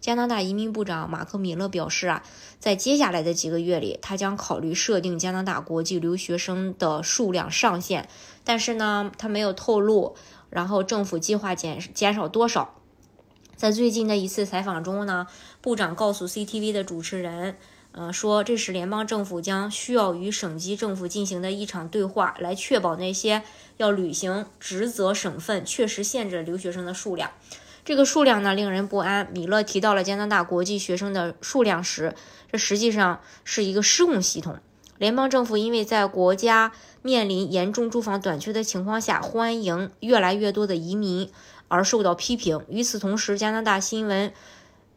[0.00, 2.22] 加拿大移民部长马克·米勒表示啊，
[2.58, 8.08] 在接下来的几个月里，他将考虑设定加拿大国际留学生的数量上限，
[8.44, 10.14] 但是呢，他没有透露，
[10.50, 12.74] 然后政府计划减减少多少。
[13.56, 15.26] 在最近的一次采访中呢，
[15.60, 17.56] 部长告诉 CTV 的主持人，
[17.90, 23.42] 呃，说这是联邦政府将需要与省级政府进行的一场对话，来确保那些
[23.78, 27.32] 要履行职责省份确实限制留学生的数量。
[27.88, 29.32] 这个数量呢令人不安。
[29.32, 32.14] 米勒提到了加拿大国际学生的数量时，
[32.52, 34.58] 这实际上是一个失控系统。
[34.98, 41.30] 联邦政府因为在国家面临严重住房短缺的情况下，欢迎越来越多的移民
[41.68, 42.62] 而受到批评。
[42.68, 44.34] 与此同时，加拿大新闻，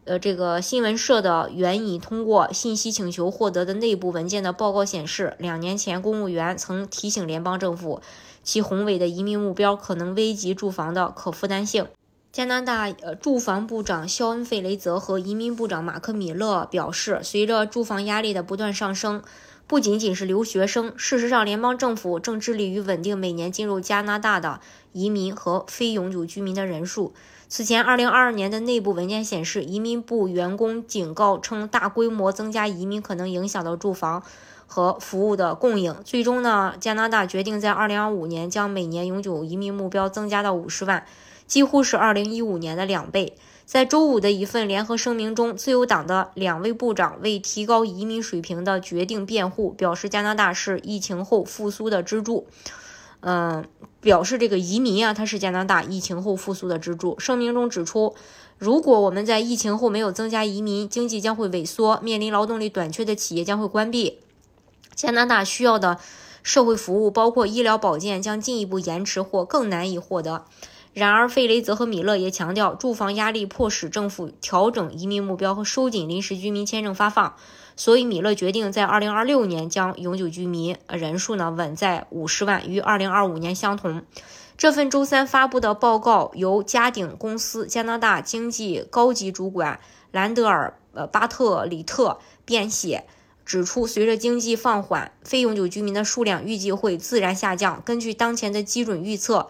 [0.04, 8.02] 呃，这个新闻社的援引通过信息请求获得的内部文件的报告显示，两年前公务员曾提醒联邦政府，
[8.44, 11.88] 其宏伟的移民目标可能危及住房的可负担性。
[12.32, 19.22] 加拿大呃住房部长肖恩·费雷泽和移民部长马克·米勒表示，随着住房压力的不断上升，
[19.68, 24.62] 不仅仅是留学生，事实上，联邦政府正致力于稳定每年进入加拿大的
[24.94, 27.14] 移民和非永久居民的人数。
[27.50, 34.24] 此前，2022年的内部文件显示，移民部员工警告称，大规模增加移民可能影响到住房
[34.68, 35.94] 和服务的供应。
[36.06, 41.06] 最终呢，加拿大决定在2025年将每年永久移民目标增加到50万。
[41.52, 43.36] 几乎是2015年的两倍。
[43.66, 52.48] 在周五的一份联合声明中，自由党的两位部长为提高移民水平的决定辩护，表示加拿大是疫情后复苏的支柱。
[53.20, 53.66] 嗯，
[54.00, 57.20] 表示这个移民啊，它是加拿大疫情后复苏的支柱。
[57.20, 58.16] 声明中指出，
[58.58, 64.20] 如果我们在疫情后没有增加移民，经济将会萎缩，面临劳动力短缺的企业将会关闭，
[64.96, 66.00] 加拿大需要的
[66.42, 70.46] 社会服务，包括医疗保健，将进一步延迟或更难以获得。
[70.94, 77.36] 然而，费雷泽和米勒也强调，住房压力迫使政府调整移民目标和收紧临时居民签证发放。
[77.78, 84.04] 所以，米勒决定在2026年将永久居民人数呢稳在50万，与2025年相同。
[84.58, 89.80] 这份周三发布的报告由嘉鼎公司加拿大经济高级主管
[90.12, 93.06] 兰德尔·呃巴特里特编写，
[93.46, 97.82] 指出，随着经济放缓，非永久居民的数量预计会自然下降。
[97.86, 99.48] 根据当前的基准预测。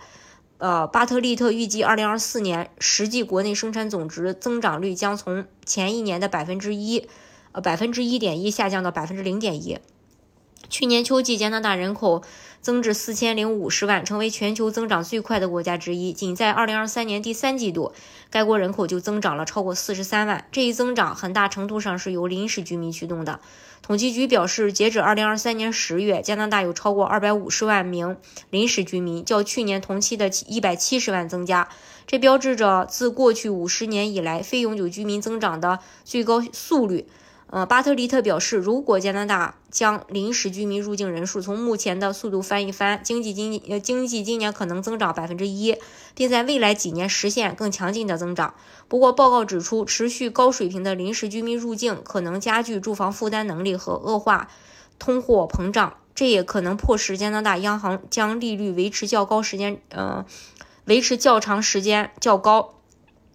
[0.62, 7.08] 呃，巴特利特预计，二零二四年实际国内生产总值增长率将从前一年的百分之一，
[7.52, 9.80] 呃百分之一点一下降到百分之零点一。
[10.72, 12.24] 去年秋季，加拿大人口
[12.62, 16.14] 增至四千零五十万，成为全球增长最快的国家之一。
[16.14, 17.92] 仅在二零二三年第三季度，
[18.30, 20.48] 该国人口就增长了超过四十三万。
[20.50, 23.42] 这一增长很大程度上是由临时居民驱动的。
[23.82, 28.16] 统计局表示，截止二零二三年十月，加拿大有超过二百五十万名
[28.50, 31.68] 临时居民，较去年同期的一百七十万增加。
[32.08, 37.06] 这标志着自过去五十年以来，非永久居民增长的最高速率。
[37.52, 45.76] 呃，巴特利特表示，如果加拿大将临时居民入境人数从目前的速度翻一番，经济今呃经济今年可能增长百分之一，
[46.16, 48.54] 并在未来几年实现更强劲的增长。
[48.88, 54.48] 不过，报告指出，持续高水平的临时居民入境可能加剧住房负担能力和恶化
[54.98, 60.26] 通货膨胀，这也可能迫使加拿大央行将利率维持较高时间，呃，
[60.86, 62.76] 维持较长时间较高。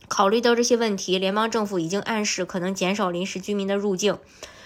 [0.09, 4.19] 考虑到这些问题，联邦政府已经暗示可能减少临时居民的入境。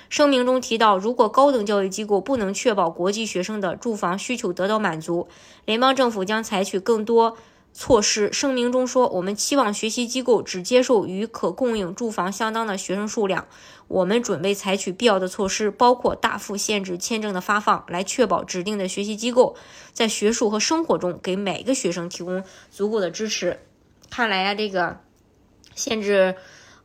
[0.09, 5.29] 声明中提到，如果高等教育机构不能确保国际学生的住房需求得到满足，
[5.65, 7.37] 联邦政府将采取更多
[7.73, 8.33] 措施。
[8.33, 13.47] 声明中说：“我们期望学习机构只接受与可供应住房相当的学生数量。
[13.87, 19.55] 我们准备采取必要的措施，包括大幅限制签证的发放，来确保指定的学习机构
[19.93, 23.61] 在学术和生活中给每个学生提供足够的支持。”
[24.11, 24.99] 看来呀，这个。
[25.81, 26.37] 限制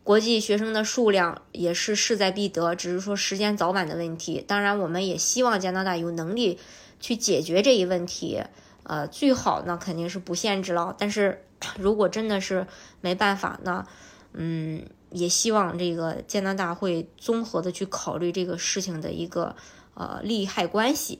[0.04, 4.44] 国际学生的数量也是势在必得，只是说时间早晚的问题。
[4.48, 6.58] 当然，我们也希望加拿大有能力
[7.00, 8.42] 去解决这一问题。
[8.84, 10.96] 呃，最好呢肯定是不限制了。
[10.98, 11.44] 但是
[11.78, 12.68] 如果真的是
[13.02, 13.86] 没办法，呢
[14.34, 19.56] 嗯，也希望这个加拿大会综合的去考虑这个事情的一个
[19.96, 21.20] 呃利害关系。